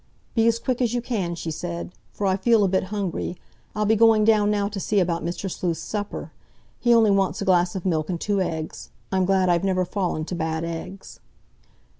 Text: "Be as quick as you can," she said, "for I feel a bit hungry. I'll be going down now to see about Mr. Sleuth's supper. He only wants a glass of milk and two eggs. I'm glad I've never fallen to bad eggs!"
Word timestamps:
"Be 0.33 0.47
as 0.47 0.57
quick 0.57 0.81
as 0.81 0.95
you 0.95 1.01
can," 1.03 1.35
she 1.35 1.51
said, 1.51 1.91
"for 2.11 2.25
I 2.25 2.35
feel 2.35 2.63
a 2.63 2.67
bit 2.67 2.85
hungry. 2.85 3.37
I'll 3.75 3.85
be 3.85 3.95
going 3.95 4.25
down 4.25 4.49
now 4.49 4.67
to 4.67 4.79
see 4.79 4.99
about 4.99 5.23
Mr. 5.23 5.47
Sleuth's 5.47 5.79
supper. 5.79 6.31
He 6.79 6.91
only 6.91 7.11
wants 7.11 7.39
a 7.39 7.45
glass 7.45 7.75
of 7.75 7.85
milk 7.85 8.09
and 8.09 8.19
two 8.19 8.41
eggs. 8.41 8.89
I'm 9.11 9.25
glad 9.25 9.47
I've 9.47 9.63
never 9.63 9.85
fallen 9.85 10.25
to 10.25 10.33
bad 10.33 10.63
eggs!" 10.65 11.19